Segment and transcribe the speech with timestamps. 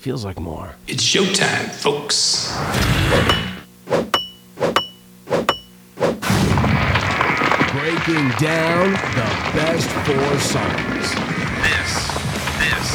[0.00, 0.74] Feels like more.
[0.88, 2.56] It's showtime, folks.
[7.70, 11.04] Breaking down the best four songs.
[11.60, 11.90] This,
[12.56, 12.88] this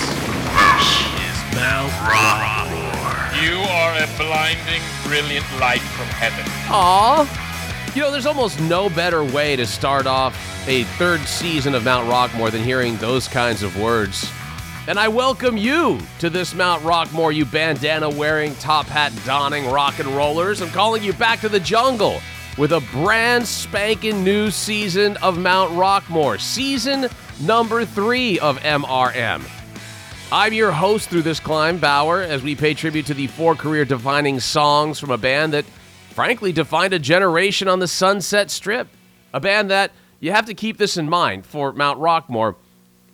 [1.22, 3.40] is Mount Rushmore.
[3.40, 6.44] You are a blinding, brilliant light from heaven.
[6.72, 7.92] Aw.
[7.94, 10.36] You know, there's almost no better way to start off
[10.68, 14.28] a third season of Mount Rockmore than hearing those kinds of words.
[14.88, 19.98] And I welcome you to this Mount Rockmore, you bandana wearing, top hat donning rock
[19.98, 20.62] and rollers.
[20.62, 22.22] I'm calling you back to the jungle
[22.56, 27.10] with a brand spanking new season of Mount Rockmore, season
[27.42, 29.42] number three of MRM.
[30.32, 33.86] I'm your host through this climb, Bauer, as we pay tribute to the four career
[33.86, 35.66] defining songs from a band that,
[36.12, 38.88] frankly, defined a generation on the Sunset Strip.
[39.34, 42.56] A band that, you have to keep this in mind for Mount Rockmore,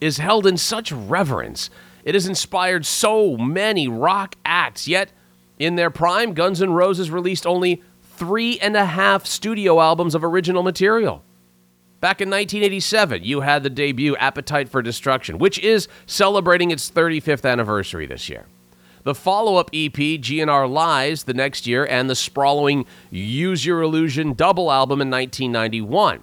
[0.02, 1.70] is held in such reverence.
[2.04, 5.12] It has inspired so many rock acts, yet,
[5.60, 10.24] in their prime, Guns N' Roses released only three and a half studio albums of
[10.24, 11.24] original material.
[12.02, 17.48] Back in 1987, you had the debut Appetite for Destruction, which is celebrating its 35th
[17.48, 18.48] anniversary this year.
[19.04, 24.34] The follow up EP, GNR Lies, the next year, and the sprawling Use Your Illusion
[24.34, 26.22] double album in 1991.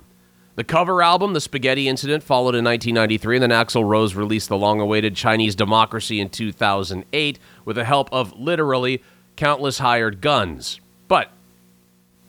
[0.58, 4.56] The cover album, The Spaghetti Incident, followed in 1993, and then Axl Rose released the
[4.56, 9.00] long awaited Chinese Democracy in 2008 with the help of literally
[9.36, 10.80] countless hired guns.
[11.06, 11.30] But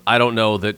[0.06, 0.78] I don't know that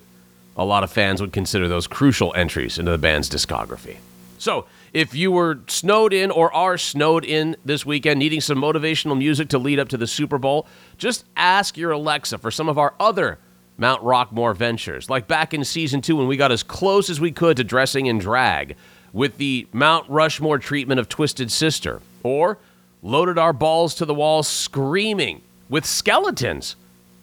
[0.56, 3.98] a lot of fans would consider those crucial entries into the band's discography.
[4.38, 9.18] So, if you were snowed in or are snowed in this weekend, needing some motivational
[9.18, 12.78] music to lead up to the Super Bowl, just ask your Alexa for some of
[12.78, 13.40] our other
[13.82, 17.32] Mount Rockmore ventures, like back in season two when we got as close as we
[17.32, 18.76] could to dressing in drag
[19.12, 22.60] with the Mount Rushmore treatment of Twisted Sister, or
[23.02, 26.76] loaded our balls to the wall screaming with skeletons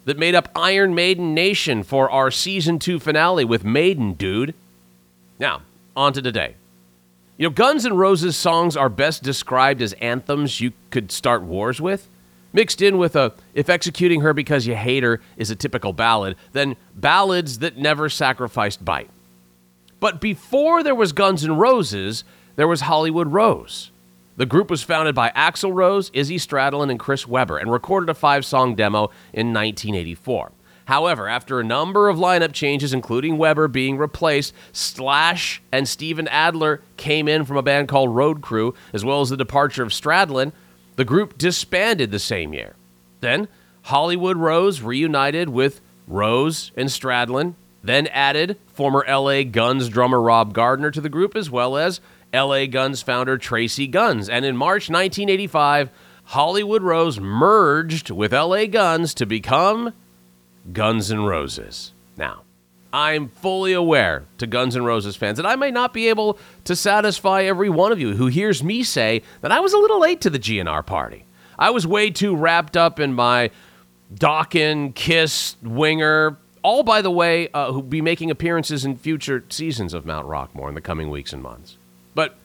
[0.03, 4.53] that made up Iron Maiden Nation for our season two finale with Maiden Dude.
[5.39, 5.61] Now,
[5.95, 6.55] on to today.
[7.37, 11.79] You know, Guns N' Roses songs are best described as anthems you could start wars
[11.79, 12.09] with.
[12.51, 16.35] Mixed in with a if executing her because you hate her is a typical ballad,
[16.53, 19.09] then ballads that never sacrificed bite.
[19.99, 22.23] But before there was Guns N' Roses,
[22.55, 23.91] there was Hollywood Rose.
[24.37, 28.13] The group was founded by Axl Rose, Izzy Stradlin, and Chris Weber and recorded a
[28.13, 30.53] five song demo in 1984.
[30.85, 36.81] However, after a number of lineup changes, including Weber being replaced, Slash and Steven Adler
[36.97, 40.51] came in from a band called Road Crew, as well as the departure of Stradlin,
[40.99, 42.75] the group disbanded the same year.
[43.21, 43.47] Then,
[43.83, 45.79] Hollywood Rose reunited with
[46.09, 51.49] Rose and Stradlin, then added former LA Guns drummer Rob Gardner to the group, as
[51.49, 52.01] well as
[52.33, 54.27] LA Guns founder Tracii Guns.
[54.27, 55.89] And in March 1985,
[56.25, 59.93] Hollywood Rose merged with LA Guns to become
[60.73, 61.93] Guns N' Roses.
[62.17, 62.41] Now,
[62.91, 66.75] I'm fully aware to Guns N' Roses fans that I may not be able to
[66.75, 70.21] satisfy every one of you who hears me say that I was a little late
[70.21, 71.25] to the GNR party.
[71.57, 73.51] I was way too wrapped up in my
[74.13, 79.93] Dokken, Kiss, Winger, all by the way, uh, who'll be making appearances in future seasons
[79.93, 81.77] of Mount Rockmore in the coming weeks and months.
[82.15, 82.35] But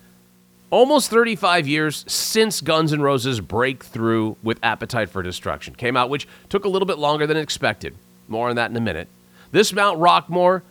[0.75, 6.26] Almost 35 years since Guns N' Roses' breakthrough with Appetite for Destruction came out, which
[6.49, 7.94] took a little bit longer than expected.
[8.26, 9.06] More on that in a minute.
[9.55, 10.62] This Mount Rockmore,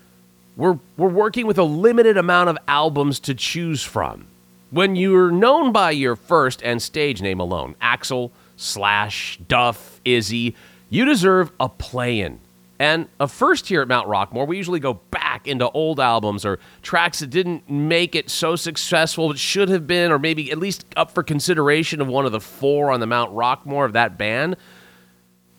[0.57, 4.27] we're, we're working with a limited amount of albums to choose from.
[4.71, 10.53] When you're known by your first and stage name alone, Axl, Slash, Duff, Izzy,
[10.89, 12.39] you deserve a play in.
[12.77, 16.59] And a first here at Mount Rockmore, we usually go back into old albums or
[16.81, 20.85] tracks that didn't make it so successful, but should have been, or maybe at least
[20.97, 24.57] up for consideration of one of the four on the Mount Rockmore of that band.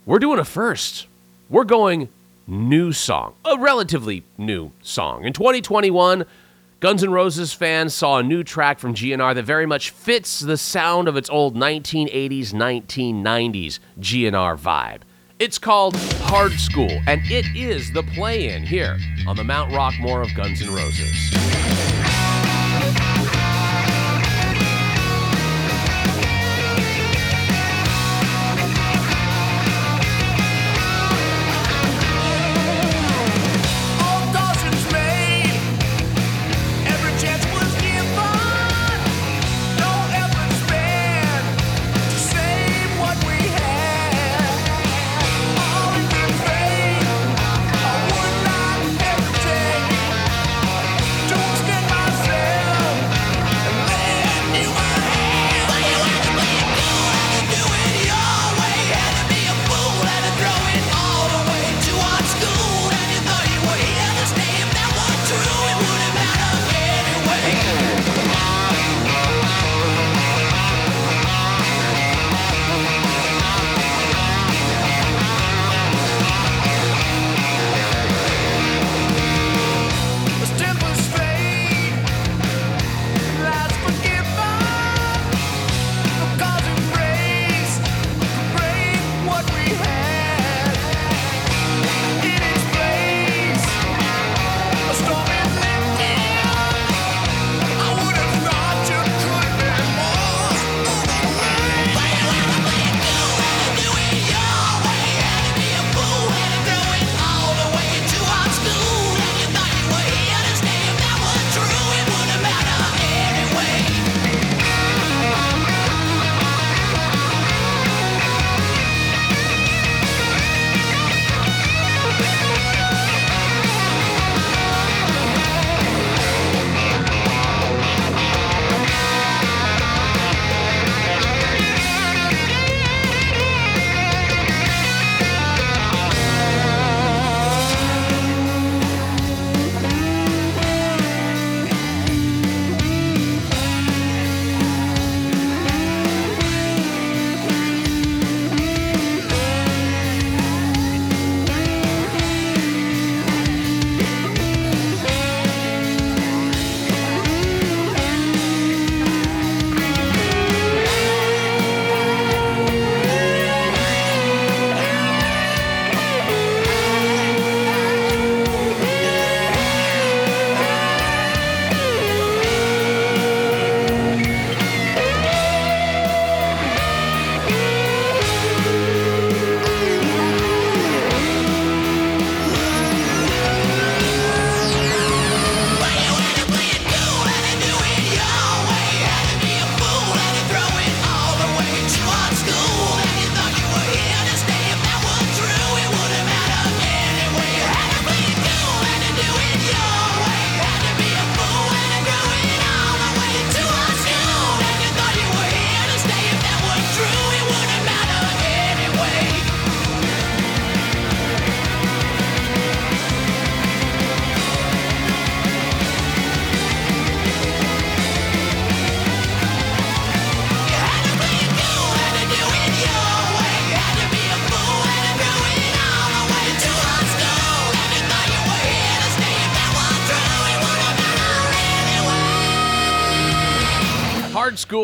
[0.04, 1.06] We're doing a first.
[1.48, 2.10] We're going
[2.46, 5.24] new song, a relatively new song.
[5.24, 6.24] In 2021,
[6.80, 10.56] Guns N' Roses fans saw a new track from GNR that very much fits the
[10.56, 15.00] sound of its old 1980s, 1990s GNR vibe.
[15.38, 20.22] It's called Hard Skool, and it is the play in here on the Mount Rockmore
[20.22, 22.23] of Guns N' Roses.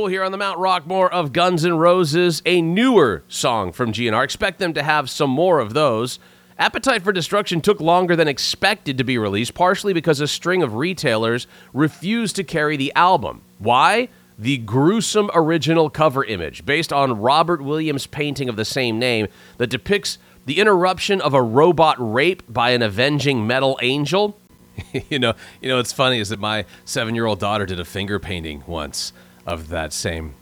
[0.00, 4.25] School here on the Mount Rockmore of Guns N' Roses, a newer song from GNR.
[4.25, 6.19] Expect them to have some more of those.
[6.59, 10.76] Appetite for Destruction took longer than expected to be released, partially because a string of
[10.76, 13.42] retailers refused to carry the album.
[13.59, 14.09] Why?
[14.38, 19.26] The gruesome original cover image, based on Robert Williams' painting of the same name,
[19.59, 20.16] that depicts
[20.47, 24.38] the interruption of a robot rape by an avenging metal angel.
[25.11, 28.64] you know, you know what's funny is that my seven-year-old daughter did a finger painting
[28.66, 29.12] once
[29.47, 30.35] of that same.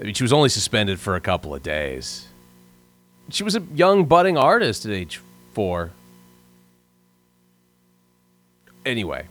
[0.00, 2.26] I mean, she was only suspended for a couple of days.
[3.28, 5.20] She was a young, budding artist at age
[5.52, 5.90] four.
[8.86, 9.26] Anyway,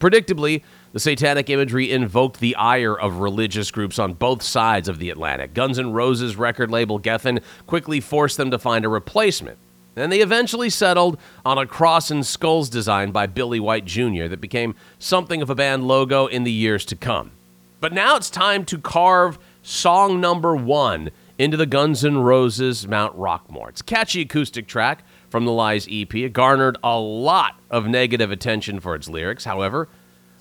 [0.00, 5.10] predictably, the satanic imagery invoked the ire of religious groups on both sides of the
[5.10, 5.54] Atlantic.
[5.54, 9.58] Guns N' Roses record label Geffen quickly forced them to find a replacement.
[9.96, 14.28] And they eventually settled on a cross and skulls design by Billy White Jr.
[14.28, 17.32] that became something of a band logo in the years to come.
[17.80, 23.16] But now it's time to carve song number one into the Guns N' Roses Mount
[23.16, 23.68] Rockmore.
[23.68, 26.12] It's a catchy acoustic track from the Lies EP.
[26.16, 29.44] It garnered a lot of negative attention for its lyrics.
[29.44, 29.88] However,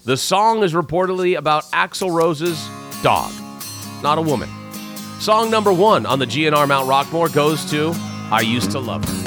[0.06, 2.67] the song is reportedly about Axl Rose's
[3.03, 3.32] dog,
[4.01, 4.50] not a woman.
[5.20, 7.94] Song number one on the GNR Mount Rockmore goes to
[8.32, 9.26] I Used to Love Her.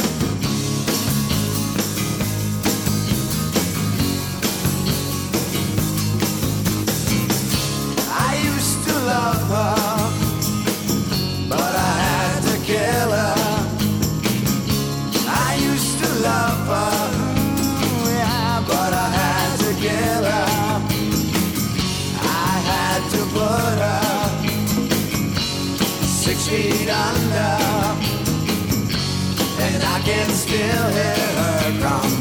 [30.11, 32.20] Can still hear her complain.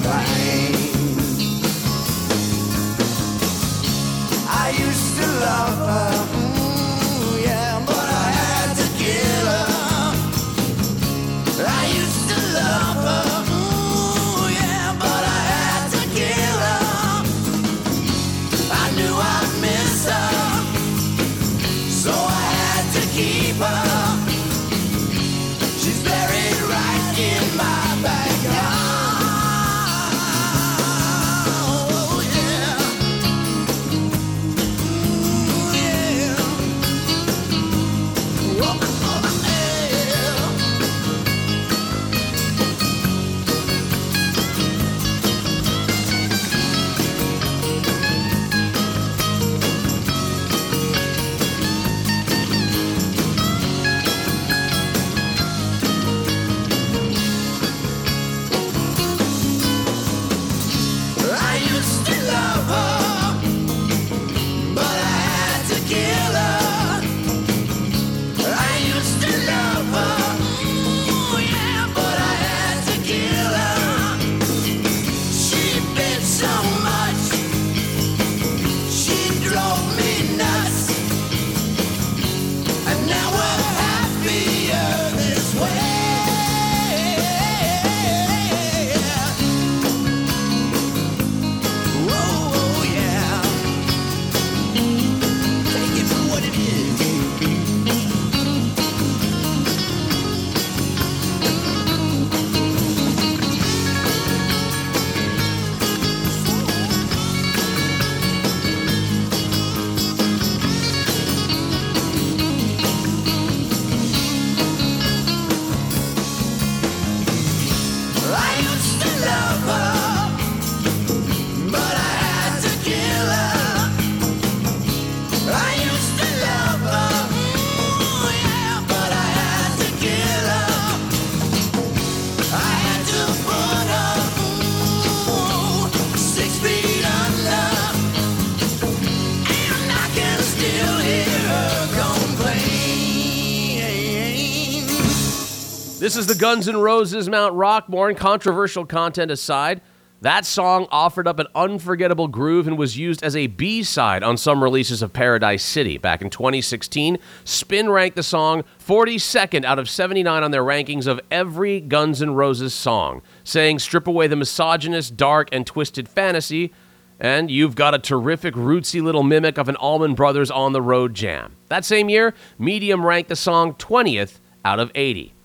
[146.10, 149.80] This is the Guns N' Roses Mount Rockmore, and controversial content aside,
[150.22, 154.36] that song offered up an unforgettable groove and was used as a B side on
[154.36, 156.00] some releases of Paradise City.
[156.00, 161.22] Back in 2016, Spin ranked the song 42nd out of 79 on their rankings of
[161.30, 166.74] every Guns N' Roses song, saying, Strip away the misogynist, dark, and twisted fantasy,
[167.20, 171.14] and you've got a terrific rootsy little mimic of an Allman Brothers on the road
[171.14, 171.56] jam.
[171.68, 175.36] That same year, Medium ranked the song 20th out of 80.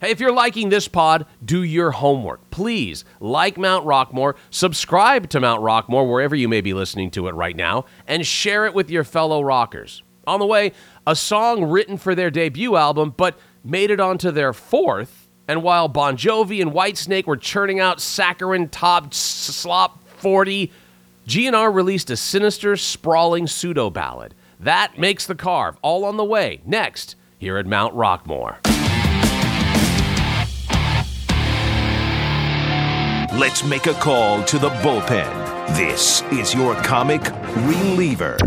[0.00, 2.50] Hey, if you're liking this pod, do your homework.
[2.50, 7.34] Please like Mount Rockmore, subscribe to Mount Rockmore wherever you may be listening to it
[7.34, 10.02] right now, and share it with your fellow rockers.
[10.26, 10.72] On the way,
[11.06, 15.28] a song written for their debut album, but made it onto their fourth.
[15.46, 20.72] And while Bon Jovi and Whitesnake were churning out saccharine top slop 40,
[21.28, 24.34] GNR released a sinister, sprawling pseudo ballad.
[24.58, 28.73] That makes the carve, all on the way, next, here at Mount Rockmore.
[33.36, 35.66] Let's make a call to the bullpen.
[35.76, 37.20] This is your comic
[37.66, 38.38] reliever,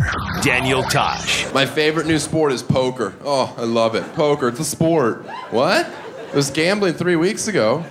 [0.41, 1.51] Daniel Tosh.
[1.51, 3.13] My favorite new sport is poker.
[3.25, 4.05] Oh, I love it.
[4.13, 5.25] Poker, it's a sport.
[5.51, 5.91] What?
[6.29, 7.83] It was gambling three weeks ago.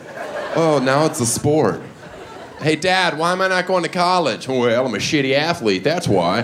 [0.54, 1.82] Oh, now it's a sport.
[2.60, 4.48] Hey, Dad, why am I not going to college?
[4.48, 6.38] Well, I'm a shitty athlete, that's why.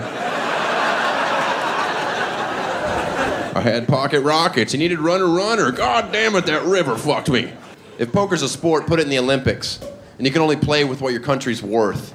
[3.55, 4.73] I had pocket rockets.
[4.73, 5.71] You needed runner runner.
[5.71, 7.51] God damn it, that river fucked me.
[7.97, 9.79] If poker's a sport, put it in the Olympics.
[10.23, 12.13] And you can only play with what your country's worth.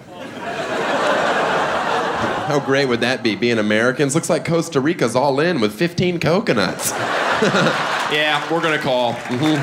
[2.47, 4.15] How great would that be, being Americans?
[4.15, 6.91] Looks like Costa Rica's all in with 15 coconuts.
[8.11, 9.13] yeah, we're gonna call.
[9.13, 9.57] Mm-hmm.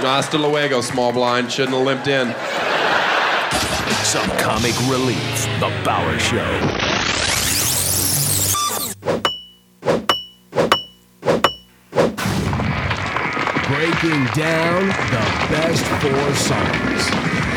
[0.00, 1.52] Hasta luego, small blind.
[1.52, 2.28] Shouldn't have limped in.
[4.02, 6.38] Some comic relief, The Bauer Show.
[13.68, 17.47] Breaking down the best four songs.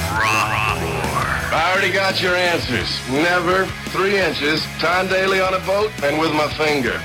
[0.00, 3.00] I already got your answers.
[3.10, 7.00] Never, three inches, time daily on a boat, and with my finger.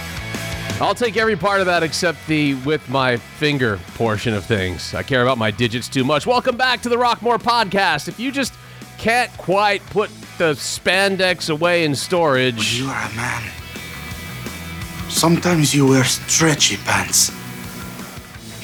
[0.81, 4.93] I'll take every part of that except the with my finger portion of things.
[4.93, 6.25] I care about my digits too much.
[6.25, 8.07] Welcome back to the Rockmore podcast.
[8.07, 8.53] If you just
[8.97, 13.43] can't quite put the spandex away in storage, You are a man.
[15.09, 17.31] Sometimes you wear stretchy pants.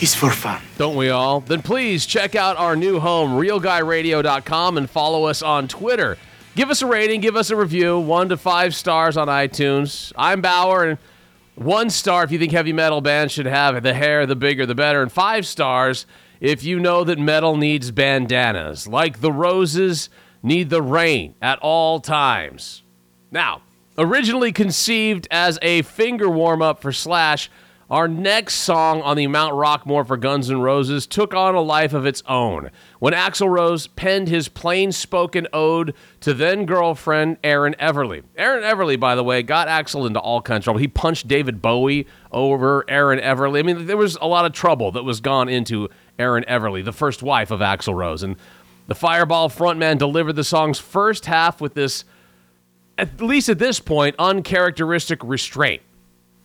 [0.02, 0.62] It's for fun.
[0.78, 1.42] don't we all?
[1.42, 6.18] Then please check out our new home, realguyradio.com, and follow us on Twitter.
[6.56, 10.14] Give us a rating, give us a review, one to five stars on iTunes.
[10.18, 10.98] I'm Bauer, and
[11.56, 13.84] one star if you think heavy metal bands should have it.
[13.84, 15.02] The hair, the bigger, the better.
[15.02, 16.06] And five stars
[16.40, 20.10] if you know that metal needs bandanas, like the roses
[20.42, 22.84] need the rain at all times.
[23.32, 23.64] Now,
[23.98, 27.52] originally conceived as a finger warm up for Slash,
[27.90, 31.94] our next song on the Mount Rockmore for Guns N' Roses took on a life
[31.94, 32.70] of its own
[33.00, 38.24] when Axl Rose penned his plain spoken ode to then girlfriend Erin Everly.
[38.38, 40.80] Erin Everly, by the way, got Axl into all kinds of trouble.
[40.80, 43.60] He punched David Bowie over Erin Everly.
[43.60, 46.94] I mean, there was a lot of trouble that was gone into Erin Everly, the
[46.94, 48.22] first wife of Axl Rose.
[48.22, 48.36] And
[48.86, 52.06] the Fireball frontman delivered the song's first half with this
[53.00, 55.82] at least at this point, uncharacteristic restraint.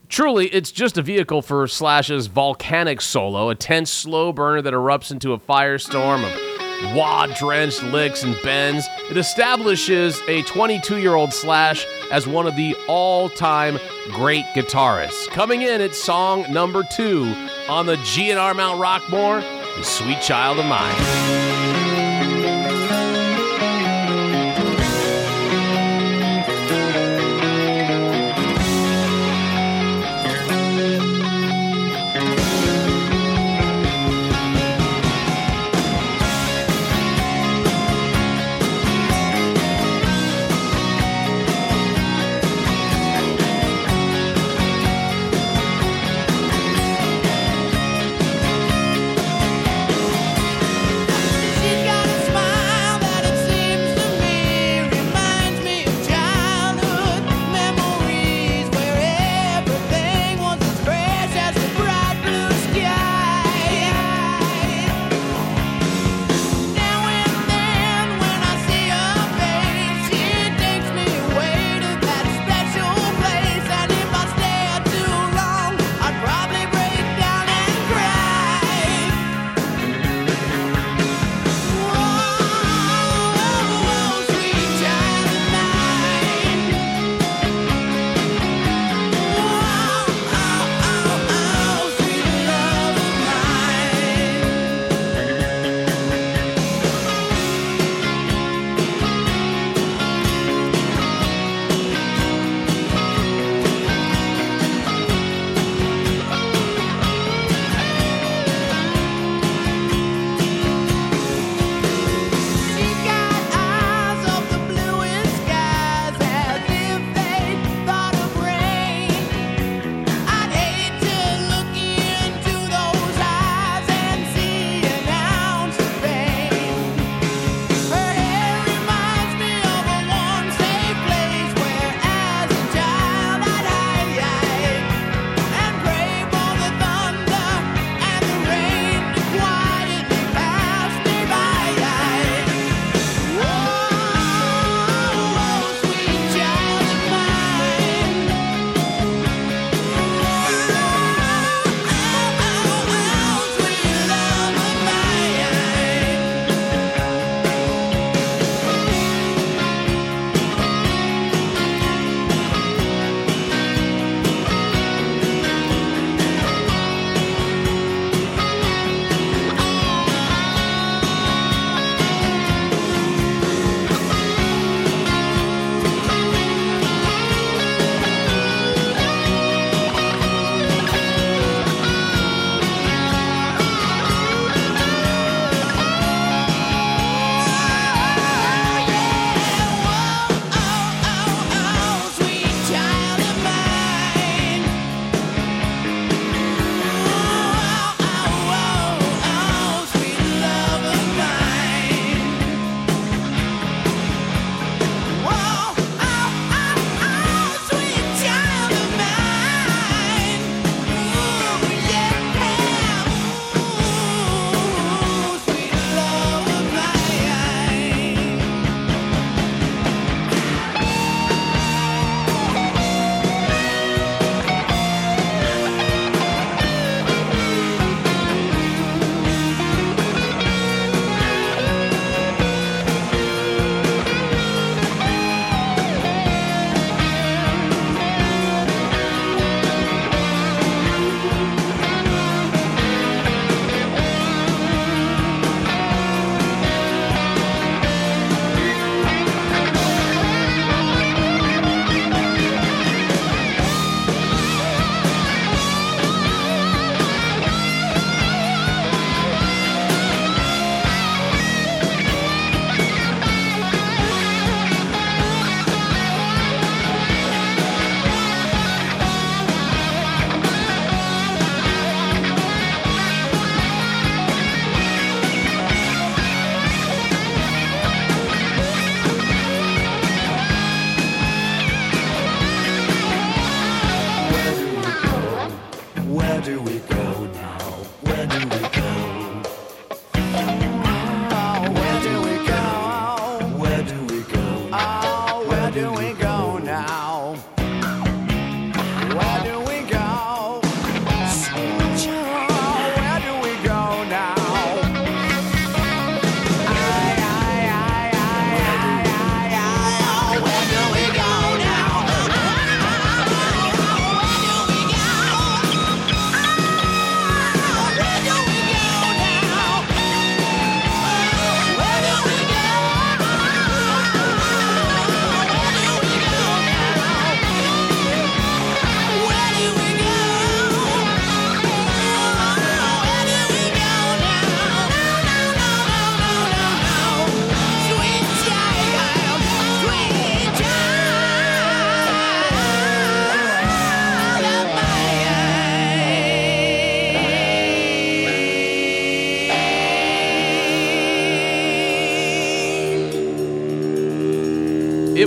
[0.09, 5.11] Truly, it's just a vehicle for Slash's volcanic solo, a tense slow burner that erupts
[5.11, 8.87] into a firestorm of wah drenched licks and bends.
[9.11, 13.79] It establishes a 22 year old Slash as one of the all time
[14.13, 15.29] great guitarists.
[15.29, 17.25] Coming in at song number two
[17.69, 19.43] on the GNR Mount Rockmore,
[19.83, 21.44] Sweet Child o' Mine.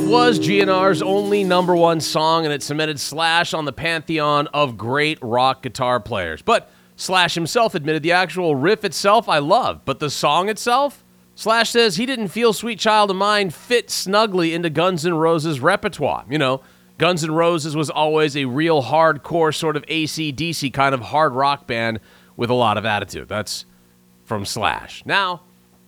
[0.08, 5.20] Was GNR's only number one song, and it cemented Slash on the pantheon of great
[5.22, 6.42] rock guitar players.
[6.42, 11.04] But Slash himself admitted the actual riff itself I love, but the song itself?
[11.36, 15.60] Slash says he didn't feel Sweet Child o' Mine fit snugly into Guns N' Roses'
[15.60, 16.26] repertoire.
[16.30, 16.62] You know,
[16.98, 21.68] Guns N' Roses was always a real hardcore sort of AC/DC kind of hard rock
[21.68, 22.00] band
[22.38, 23.28] with a lot of attitude.
[23.28, 23.66] That's
[24.24, 25.04] from Slash.
[25.06, 25.42] Now,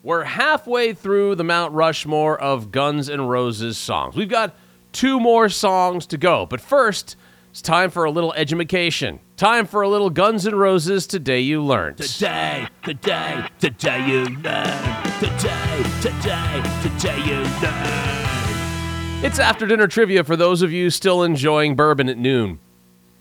[0.04, 4.16] we're halfway through the Mount Rushmore of Guns N' Roses songs.
[4.16, 4.56] We've got
[4.92, 7.18] two more songs to go, but first,
[7.52, 9.20] it's time for a little edumacation.
[9.36, 11.98] Time for a little Guns N' Roses Today You Learned.
[11.98, 15.04] Today, today, today you learn.
[15.20, 19.26] Today, today, today you learn.
[19.26, 22.60] It's after dinner trivia for those of you still enjoying bourbon at noon.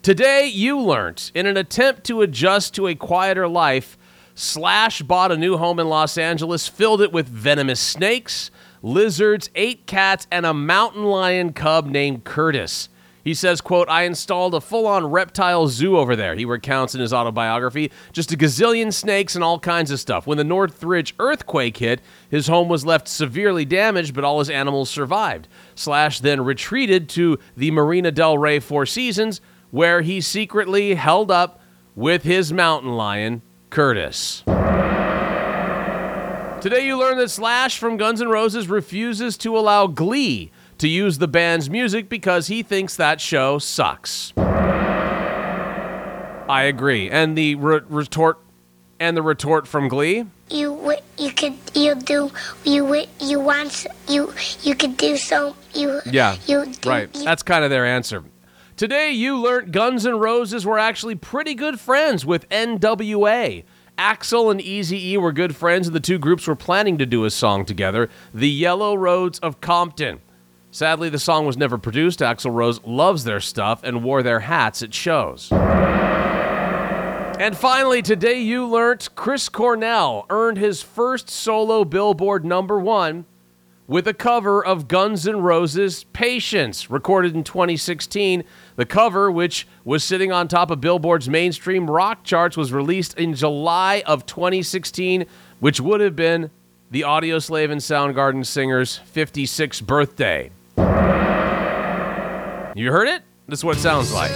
[0.03, 3.98] Today, you learned in an attempt to adjust to a quieter life,
[4.41, 9.89] Slash bought a new home in Los Angeles, filled it with venomous snakes, lizards, eight
[9.89, 12.89] cats, and a mountain lion cub named Curtis.
[13.25, 17.13] He says, quote, I installed a full-on reptile zoo over there, he recounts in his
[17.13, 17.91] autobiography.
[18.13, 20.25] Just a gazillion snakes and all kinds of stuff.
[20.25, 24.89] When the Northridge earthquake hit, his home was left severely damaged, but all his animals
[24.89, 25.49] survived.
[25.75, 29.41] Slash then retreated to the Marina Del Rey Four Seasons,
[29.73, 31.61] where he secretly held up
[31.97, 34.43] with his mountain lion, Curtis.
[36.61, 41.19] Today you learn that Slash from Guns N' Roses refuses to allow Glee to use
[41.19, 44.33] the band's music because he thinks that show sucks.
[46.49, 47.09] I agree.
[47.11, 48.39] And the re- retort
[48.99, 50.25] and the retort from Glee?
[50.51, 52.33] you you could you do
[52.65, 56.37] you you want you you could do so you Yeah.
[56.47, 57.15] you do, right.
[57.15, 58.25] you- That's kind of their answer.
[58.79, 63.65] Today you learned Guns N' Roses were actually pretty good friends with NWA.
[63.99, 67.25] Axl and Easy E were good friends, and the two groups were planning to do
[67.25, 70.21] a song together, The Yellow Roads of Compton.
[70.71, 72.21] Sadly, the song was never produced.
[72.21, 75.51] Axl Rose loves their stuff and wore their hats at shows.
[77.41, 83.27] And finally, today you learnt Chris Cornell earned his first solo Billboard number one
[83.89, 88.45] with a cover of Guns N' Roses' Patience, recorded in 2016.
[88.77, 93.35] The cover, which was sitting on top of Billboard's mainstream rock charts, was released in
[93.35, 95.25] July of 2016,
[95.59, 96.51] which would have been
[96.91, 100.51] the Audioslave and Soundgarden singer's 56th birthday.
[102.77, 103.23] You heard it?
[103.49, 104.31] This is what it sounds like.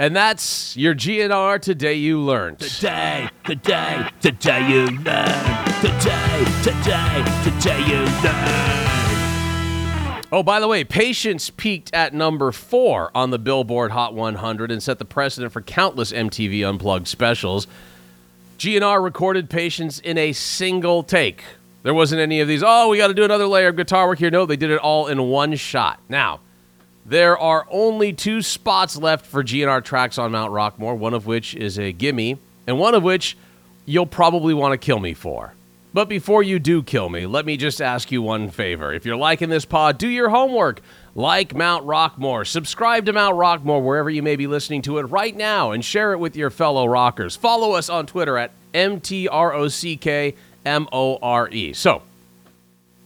[0.00, 2.58] And that's your GNR Today You Learned.
[2.58, 5.28] Today, today, today you learn.
[5.82, 10.24] Today, today, today you learn.
[10.32, 14.82] Oh, by the way, Patience peaked at number four on the Billboard Hot 100 and
[14.82, 17.66] set the precedent for countless MTV Unplugged specials.
[18.56, 21.44] GNR recorded Patience in a single take.
[21.82, 24.18] There wasn't any of these, oh, we got to do another layer of guitar work
[24.18, 24.30] here.
[24.30, 26.00] No, they did it all in one shot.
[26.08, 26.40] Now,
[27.10, 31.56] there are only two spots left for GNR tracks on Mount Rockmore, one of which
[31.56, 33.36] is a gimme, and one of which
[33.84, 35.52] you'll probably want to kill me for.
[35.92, 38.94] But before you do kill me, let me just ask you one favor.
[38.94, 40.82] If you're liking this pod, do your homework.
[41.16, 42.46] Like Mount Rockmore.
[42.46, 46.12] Subscribe to Mount Rockmore wherever you may be listening to it right now and share
[46.12, 47.34] it with your fellow rockers.
[47.34, 49.66] Follow us on Twitter at MTROCKMORE.
[51.74, 52.02] So,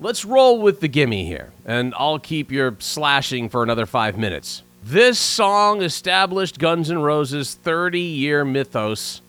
[0.00, 4.62] Let's roll with the gimme here, and I'll keep your slashing for another five minutes.
[4.82, 9.22] This song established Guns N' Roses' 30 year mythos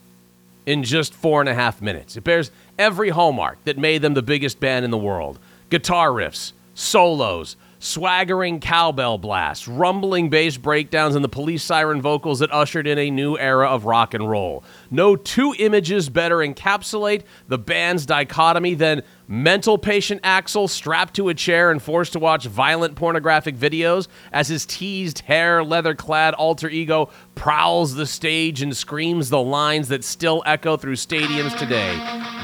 [0.66, 2.18] in just four and a half minutes.
[2.18, 2.50] It bears
[2.80, 5.38] every hallmark that made them the biggest band in the world
[5.70, 12.52] guitar riffs, solos, swaggering cowbell blasts, rumbling bass breakdowns, and the police siren vocals that
[12.52, 14.64] ushered in a new era of rock and roll.
[14.90, 21.34] No two images better encapsulate the band's dichotomy than mental patient Axl strapped to a
[21.34, 26.70] chair and forced to watch violent pornographic videos as his teased hair, leather clad alter
[26.70, 31.96] ego prowls the stage and screams the lines that still echo through stadiums today.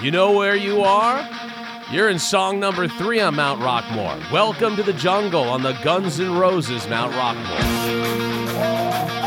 [0.02, 1.28] You know where you are?
[1.92, 4.32] You're in song number three on Mount Rockmore.
[4.32, 9.21] Welcome to the jungle on the Guns N' Roses Mount Rockmore.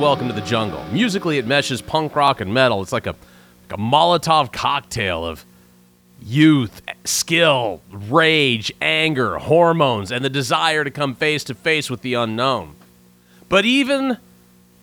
[0.00, 0.82] Welcome to the Jungle.
[0.90, 2.80] Musically, it meshes punk rock and metal.
[2.80, 5.44] It's like a, like a Molotov cocktail of
[6.22, 12.14] youth, skill, rage, anger, hormones, and the desire to come face to face with the
[12.14, 12.76] unknown.
[13.50, 14.16] But even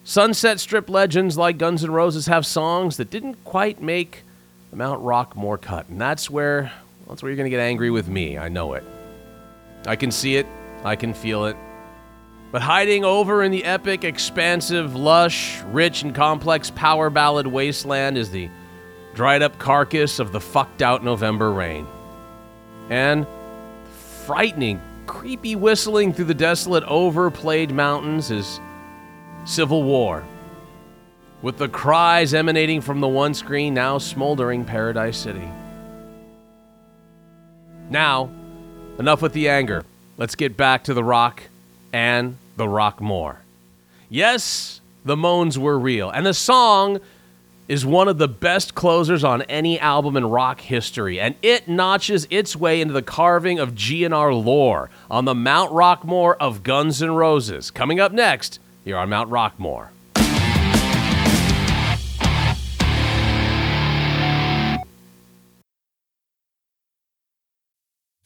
[0.04, 4.24] Sunset Strip legends like Guns N' Roses have songs that didn't quite make
[4.70, 6.72] the Mount Rockmore cut, and that's where
[7.10, 8.38] that's where you're gonna get angry with me.
[8.38, 8.84] I know it.
[9.88, 10.46] I can see it.
[10.84, 11.58] I can feel it.
[12.52, 18.32] But hiding over in the epic, expansive, lush, rich, and complex power ballad wasteland is
[18.32, 18.50] the
[19.14, 21.86] dried up carcass of the fucked out November rain.
[22.90, 23.28] And
[24.26, 28.62] frightening, creepy whistling through the desolate, overplayed mountains is
[29.44, 30.24] Civil War.
[31.42, 35.50] With the cries emanating from the one screen now smoldering Paradise City.
[37.90, 38.30] Now,
[39.00, 39.84] enough with the anger.
[40.18, 41.44] Let's get back to the rock
[41.98, 43.40] and the rock more.
[44.08, 47.00] Yes, the moans were real, and the song
[47.68, 52.28] is one of the best closers on any album in rock history, and it notches
[52.30, 57.12] its way into the carving of GNR lore on the Mount Rockmore of Guns N'
[57.12, 57.72] Roses.
[57.72, 59.88] Coming up next, here on Mount Rockmore.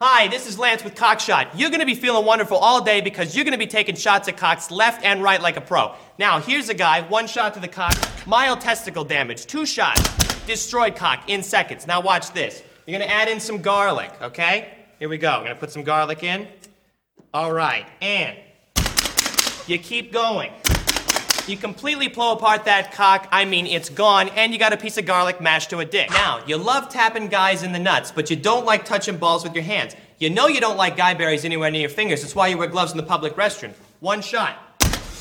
[0.00, 1.48] Hi, this is Lance with Cockshot.
[1.56, 4.28] You're going to be feeling wonderful all day because you're going to be taking shots
[4.28, 5.92] at cocks left and right like a pro.
[6.20, 10.00] Now, here's a guy, one shot to the cock, mild testicle damage, two shots,
[10.46, 11.88] destroyed cock in seconds.
[11.88, 12.62] Now, watch this.
[12.86, 14.72] You're going to add in some garlic, okay?
[15.00, 15.32] Here we go.
[15.32, 16.46] I'm going to put some garlic in.
[17.34, 18.38] All right, and
[19.66, 20.52] you keep going.
[21.48, 24.98] You completely blow apart that cock, I mean, it's gone, and you got a piece
[24.98, 26.10] of garlic mashed to a dick.
[26.10, 29.54] Now, you love tapping guys in the nuts, but you don't like touching balls with
[29.54, 29.96] your hands.
[30.18, 32.68] You know you don't like guy berries anywhere near your fingers, that's why you wear
[32.68, 33.72] gloves in the public restroom.
[34.00, 34.58] One shot.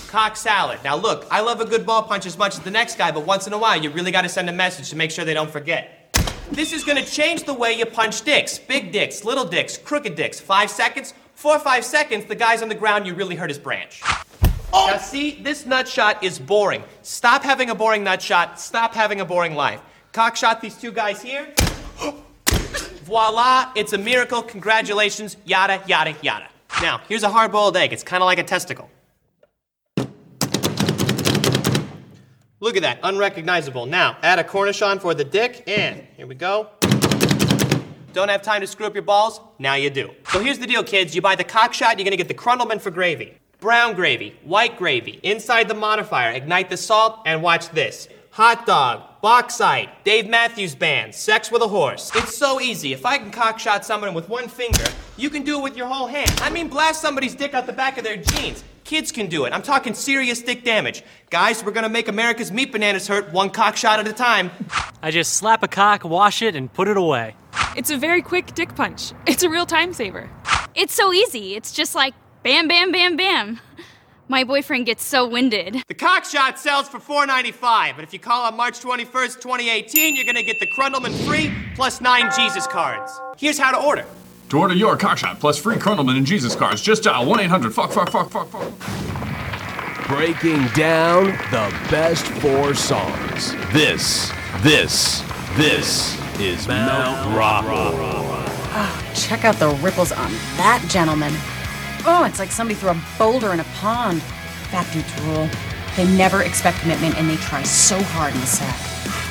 [0.09, 0.79] Cock salad.
[0.83, 3.25] Now, look, I love a good ball punch as much as the next guy, but
[3.25, 5.49] once in a while, you really gotta send a message to make sure they don't
[5.49, 6.13] forget.
[6.51, 8.59] This is gonna change the way you punch dicks.
[8.59, 10.41] Big dicks, little dicks, crooked dicks.
[10.41, 11.13] Five seconds?
[11.35, 14.01] Four or five seconds, the guy's on the ground, you really hurt his branch.
[14.71, 14.97] Now oh!
[14.97, 16.83] see, this nut shot is boring.
[17.01, 18.59] Stop having a boring nut shot.
[18.59, 19.81] Stop having a boring life.
[20.11, 21.47] Cock shot these two guys here.
[23.03, 24.41] Voila, it's a miracle.
[24.41, 25.37] Congratulations.
[25.45, 26.47] Yada, yada, yada.
[26.81, 27.93] Now, here's a hard boiled egg.
[27.93, 28.89] It's kind of like a testicle.
[32.59, 33.85] Look at that, unrecognizable.
[33.85, 36.69] Now, add a cornichon for the dick, and here we go.
[38.13, 39.39] Don't have time to screw up your balls?
[39.59, 40.09] Now you do.
[40.31, 41.15] So here's the deal, kids.
[41.15, 43.37] You buy the cock shot, you're gonna get the Crundleman for gravy.
[43.59, 48.07] Brown gravy, white gravy, inside the modifier, ignite the salt, and watch this.
[48.29, 52.11] Hot dog, bauxite, Dave Matthews Band, sex with a horse.
[52.13, 52.93] It's so easy.
[52.93, 54.85] If I can cock shot someone with one finger,
[55.17, 56.31] you can do it with your whole hand.
[56.43, 58.63] I mean, blast somebody's dick out the back of their jeans.
[58.83, 59.53] Kids can do it.
[59.53, 61.01] I'm talking serious dick damage.
[61.31, 64.51] Guys, we're gonna make America's meat bananas hurt one cock shot at a time.
[65.01, 67.35] I just slap a cock, wash it, and put it away.
[67.75, 69.13] It's a very quick dick punch.
[69.25, 70.29] It's a real time saver.
[70.75, 71.55] It's so easy.
[71.55, 72.13] It's just like
[72.47, 73.59] bam, bam, bam, bam.
[74.29, 75.83] My boyfriend gets so winded.
[75.89, 80.23] The cock shot sells for $4.95, but if you call on March 21st, 2018, you're
[80.23, 83.19] gonna get the Crundleman free plus nine Jesus cards.
[83.37, 84.05] Here's how to order.
[84.47, 87.91] To order your cockshot plus free Crundleman and Jesus cards, just dial 1 800 fuck
[87.91, 90.07] fuck fuck fuck fuck.
[90.07, 93.51] Breaking down the best four songs.
[93.73, 95.21] This, this,
[95.57, 97.91] this is Mount Rockmore.
[97.91, 101.33] Oh, ah, check out the ripples on that gentleman.
[102.09, 104.21] Oh, it's like somebody threw a boulder in a pond.
[104.71, 105.49] Fat dudes rule.
[105.97, 108.77] They never expect commitment and they try so hard in the sack.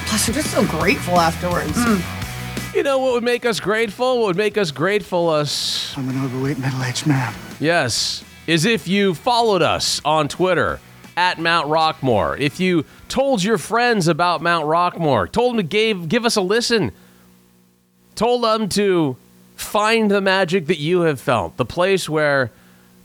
[0.06, 1.72] Plus, they're just so grateful afterwards.
[1.72, 2.74] Mm.
[2.74, 4.18] You know what would make us grateful?
[4.18, 5.30] What would make us grateful?
[5.30, 5.96] Us.
[5.96, 7.32] I'm an overweight middle aged man.
[7.58, 10.78] Yes, is if you followed us on Twitter
[11.16, 12.38] at Mount Rockmore.
[12.38, 16.42] If you told your friends about Mount Rockmore, told them to give, give us a
[16.42, 16.92] listen,
[18.14, 19.16] told them to
[19.54, 22.50] find the magic that you have felt, the place where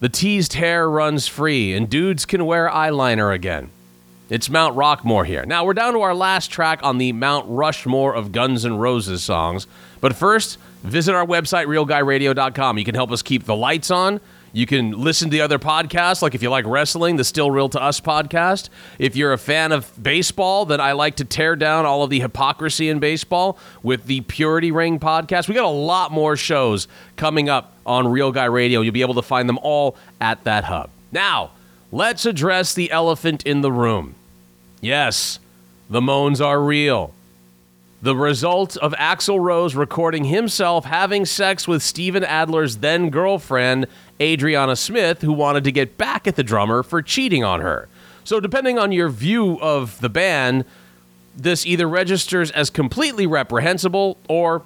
[0.02, 3.70] the teased hair runs free and dudes can wear eyeliner again.
[4.32, 5.46] It's Mount Rockmore here.
[5.46, 9.24] Now we're down to our last track on the Mount Rushmore of Guns N' Roses
[9.24, 9.68] songs.
[10.00, 12.80] But first, visit our website, realguyradio.com.
[12.80, 14.20] You can help us keep the lights on.
[14.54, 17.70] You can listen to the other podcasts, like if you like wrestling, the Still Real
[17.70, 18.68] to Us podcast.
[19.00, 22.20] If you're a fan of baseball, then I like to tear down all of the
[22.20, 25.48] hypocrisy in baseball with the Purity Ring podcast.
[25.48, 28.82] We got a lot more shows coming up on Real Guy Radio.
[28.82, 30.90] You'll be able to find them all at that hub.
[31.14, 31.52] Now,
[31.92, 34.16] let's address the elephant in the room.
[34.82, 35.40] Yes,
[35.90, 37.14] the moans are real.
[38.04, 43.86] The result of Axl Rose recording himself having sex with Steven Adler's then girlfriend,
[44.22, 47.90] Adriana Smith, who wanted to get back at the drummer for cheating on her.
[48.24, 50.64] So, depending on your view of the band,
[51.36, 54.62] this either registers as completely reprehensible or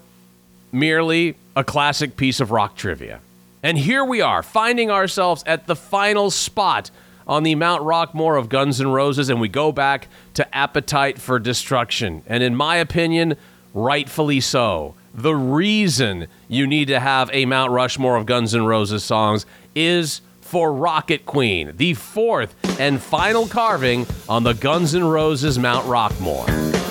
[0.72, 3.22] merely a classic piece of rock trivia.
[3.64, 6.91] And here we are, finding ourselves at the final spot
[7.28, 11.39] on the Mount Rockmore of Guns N' Roses, and we go back to Appetite for
[11.39, 12.22] Destruction.
[12.28, 13.38] And in my opinion,
[13.74, 14.95] rightfully so.
[15.18, 20.20] The reason you need to have a Mount Rushmore of Guns N' Roses songs is
[20.41, 26.85] for Rocket Queen, the fourth and final carving on the Guns N' Roses Mount Rockmore.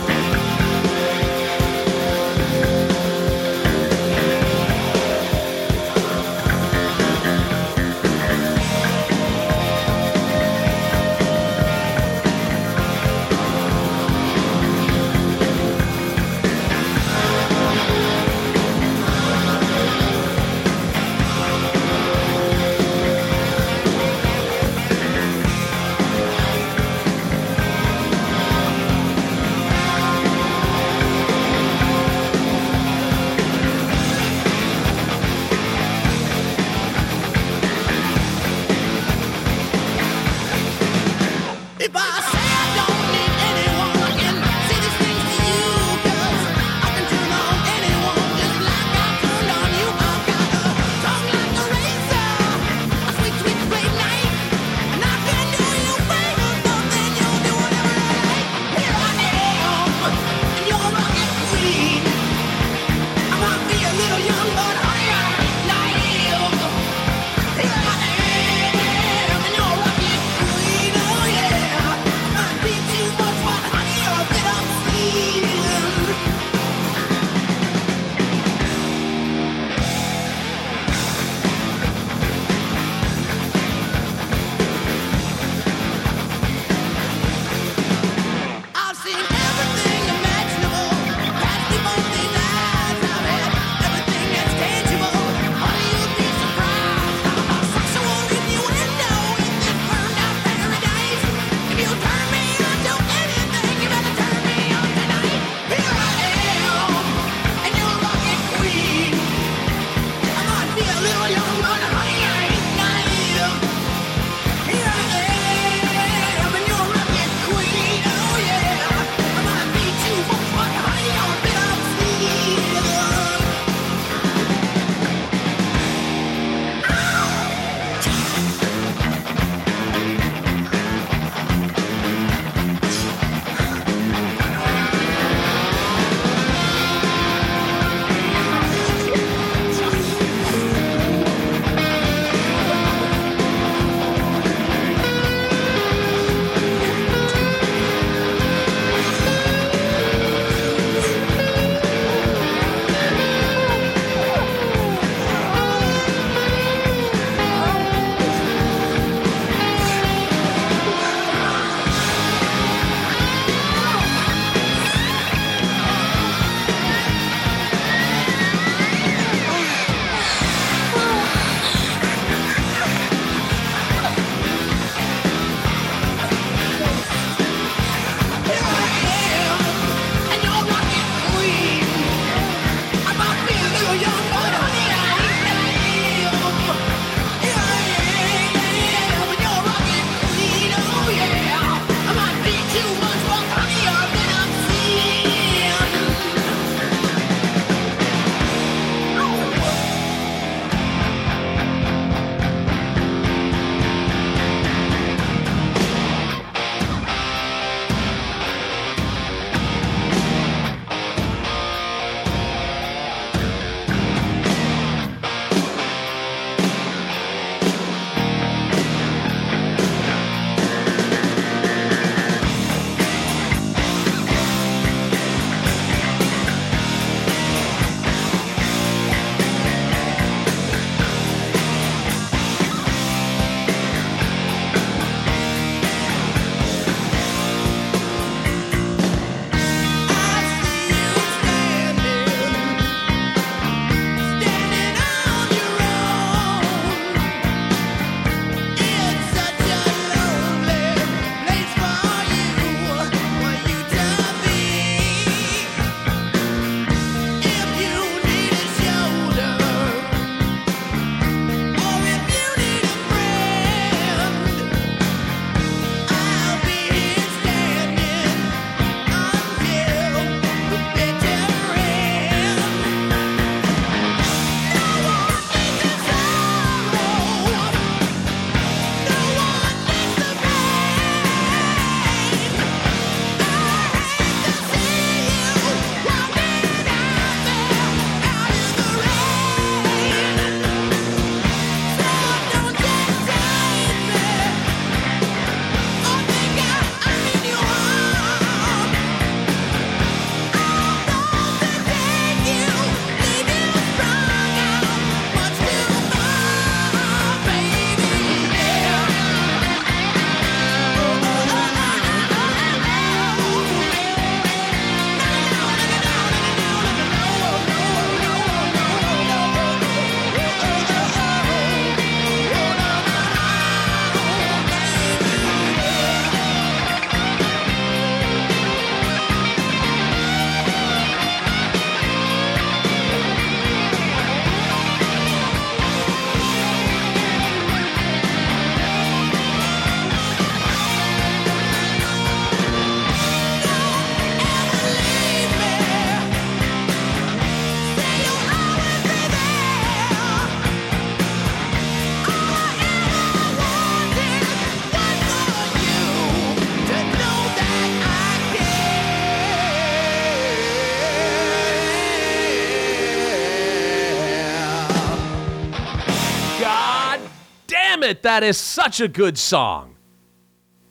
[368.34, 369.94] That is such a good song.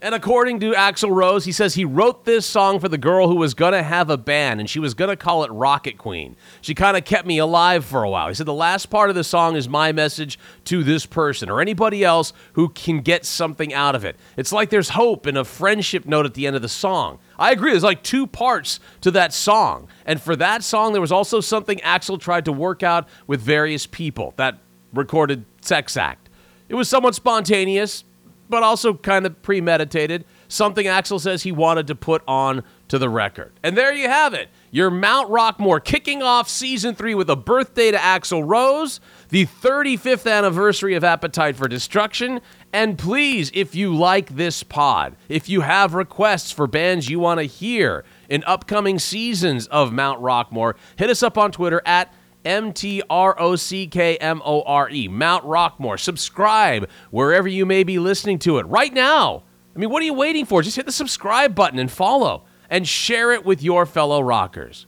[0.02, 3.36] And according to Axl Rose, he says he wrote this song for the girl who
[3.36, 6.38] was going to have a band and she was going to call it Rocket Queen.
[6.62, 8.30] She kind of kept me alive for a while.
[8.30, 11.60] He said the last part of the song is my message to this person or
[11.60, 14.16] anybody else who can get something out of it.
[14.38, 17.20] It's like there's hope and a friendship note at the end of the song.
[17.38, 19.89] I agree, there's like two parts to that song.
[20.06, 23.86] And for that song, there was also something Axl tried to work out with various
[23.86, 24.60] people that
[24.94, 26.22] recorded Sex Act.
[26.70, 28.03] It was somewhat spontaneous,
[28.49, 30.26] but also kind of premeditated.
[30.47, 33.51] Something Axl says he wanted to put on to the record.
[33.64, 34.49] And there you have it.
[34.70, 38.99] Your Mount Rockmore kicking off season three with a birthday to Axl Rose,
[39.30, 42.41] the 35th anniversary of Appetite for Destruction.
[42.72, 47.39] And please, if you like this pod, if you have requests for bands you want
[47.39, 52.14] to hear in upcoming seasons of Mount Rockmore, hit us up on Twitter at
[52.46, 56.00] M T R O C K M O R E, Mount Rockmore.
[56.00, 59.44] Subscribe wherever you may be listening to it right now.
[59.76, 60.62] I mean, what are you waiting for?
[60.62, 64.86] Just hit the subscribe button and follow and share it with your fellow rockers.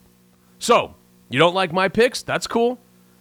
[0.59, 0.95] So,
[1.29, 2.21] you don't like my picks?
[2.23, 2.79] That's cool.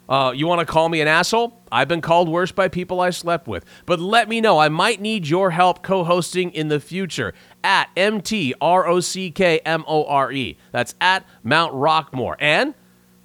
[0.08, 1.62] Uh, you want to call me an asshole?
[1.72, 3.64] I've been called worse by people I slept with.
[3.86, 4.58] But let me know.
[4.58, 7.32] I might need your help co hosting in the future
[7.62, 10.58] at M T R O C K M O R E.
[10.72, 12.36] That's at Mount Rockmore.
[12.38, 12.74] And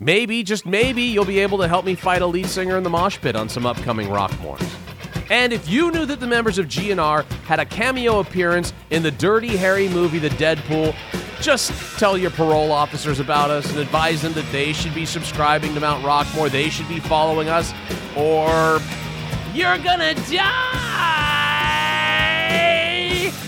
[0.02, 2.90] Maybe, just maybe, you'll be able to help me fight a lead singer in the
[2.90, 4.66] mosh pit on some upcoming Rockmores.
[5.30, 9.12] And if you knew that the members of GNR had a cameo appearance in the
[9.12, 10.96] Dirty Harry movie, The Dead Pool,
[11.42, 15.74] just tell your parole officers about us and advise them that they should be subscribing
[15.74, 17.74] to Mount Rockmore, they should be following us,
[18.16, 18.80] or
[19.54, 20.70] you're gonna die!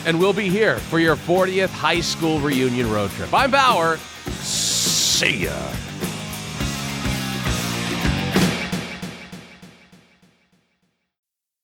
[0.05, 3.33] And we'll be here for your 40th high school reunion road trip.
[3.33, 3.95] I'm Bauer.
[4.41, 5.71] See ya.